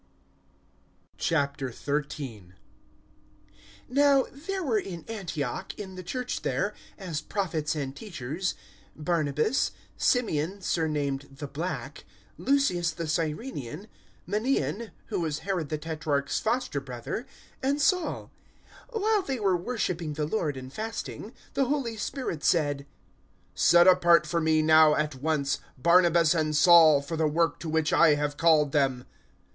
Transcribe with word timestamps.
013:001 1.19 2.53
Now 3.87 4.25
there 4.31 4.63
were 4.63 4.79
in 4.79 5.05
Antioch, 5.07 5.77
in 5.77 5.93
the 5.93 6.01
Church 6.01 6.41
there 6.41 6.73
as 6.97 7.21
Prophets 7.21 7.75
and 7.75 7.95
teachers 7.95 8.55
barnabas, 8.95 9.69
Symeon 9.99 10.63
surnamed 10.63 11.29
`the 11.29 11.53
black,' 11.53 12.03
Lucius 12.39 12.89
the 12.89 13.03
Cyrenaean, 13.03 13.85
Manaen 14.27 14.89
(who 15.09 15.19
was 15.19 15.39
Herod 15.45 15.69
the 15.69 15.77
Tetrarch's 15.77 16.39
foster 16.39 16.79
brother), 16.81 17.27
and 17.61 17.79
Saul. 17.79 18.31
013:002 18.95 19.01
While 19.01 19.21
they 19.21 19.39
were 19.39 19.55
worshipping 19.55 20.13
the 20.13 20.25
Lord 20.25 20.57
and 20.57 20.73
fasting, 20.73 21.31
the 21.53 21.65
Holy 21.65 21.95
Spirit 21.95 22.43
said, 22.43 22.87
"Set 23.53 23.85
apart 23.85 24.25
for 24.25 24.41
Me, 24.41 24.63
now 24.63 24.95
at 24.95 25.13
once, 25.13 25.59
Barnabas 25.77 26.33
and 26.33 26.55
Saul, 26.55 27.03
for 27.03 27.15
the 27.15 27.27
work 27.27 27.59
to 27.59 27.69
which 27.69 27.93
I 27.93 28.15
have 28.15 28.35
called 28.37 28.71
them." 28.71 29.05